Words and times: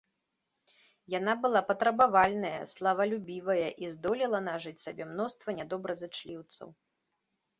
Яна 1.13 1.33
была 1.43 1.61
патрабавальная, 1.67 2.61
славалюбівыя 2.71 3.67
і 3.85 3.91
здолела 3.95 4.39
нажыць 4.49 4.75
сабе 4.85 5.03
мноства 5.13 5.49
нядобразычліўцаў. 5.59 6.67